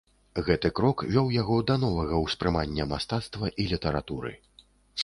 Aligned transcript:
Гэты 0.45 0.69
крок 0.79 1.03
вёў 1.15 1.27
яго 1.35 1.57
да 1.73 1.75
новага 1.85 2.23
ўспрымання 2.25 2.89
мастацтва 2.95 3.53
і 3.61 3.71
літаратуры. 3.75 4.35